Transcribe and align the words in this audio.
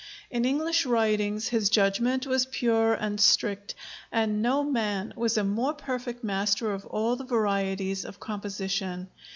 In 0.31 0.45
English 0.45 0.87
writings 0.87 1.49
his 1.49 1.69
judgment 1.69 2.25
was 2.25 2.47
pure 2.47 2.95
and 2.95 3.21
strict; 3.21 3.75
and 4.11 4.41
no 4.41 4.63
man 4.63 5.13
was 5.15 5.37
a 5.37 5.43
more 5.43 5.75
perfect 5.75 6.23
master 6.23 6.73
of 6.73 6.87
all 6.87 7.15
the 7.15 7.23
varieties 7.23 8.03
of 8.03 8.19
composition. 8.19 9.09